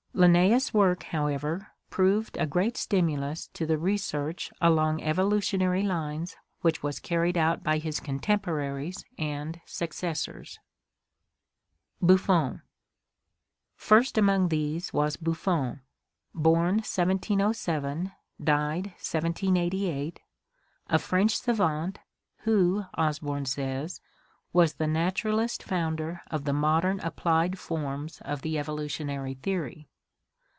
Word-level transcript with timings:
Linnaeus' 0.13 0.73
work, 0.73 1.03
however, 1.03 1.69
proved 1.89 2.35
a 2.37 2.45
great 2.45 2.75
stim 2.75 3.07
ulus 3.07 3.47
to 3.53 3.65
the 3.65 3.77
research 3.77 4.51
along 4.59 5.01
evolutionary 5.01 5.83
lines 5.83 6.35
which 6.59 6.83
was 6.83 6.99
carried 6.99 7.37
out 7.37 7.63
by 7.63 7.77
his 7.77 8.01
contemporaries 8.01 9.05
and 9.17 9.61
successors. 9.65 10.59
Buffon.— 12.01 12.61
First 13.77 14.17
among 14.17 14.49
these 14.49 14.91
was 14.91 15.15
Buffon 15.15 15.79
(1707 16.33 18.11
1788), 18.37 20.19
a 20.87 20.99
French 20.99 21.37
savant, 21.37 21.99
who, 22.39 22.83
Osborn 22.95 23.45
says, 23.45 24.01
was 24.51 24.73
the 24.73 24.87
"naturalist 24.87 25.63
founder 25.63 26.21
of 26.29 26.43
the 26.43 26.53
modern 26.53 26.99
applied 26.99 27.57
form 27.57 28.09
of 28.19 28.41
the 28.41 28.59
evolution 28.59 29.07
theory." 29.41 29.87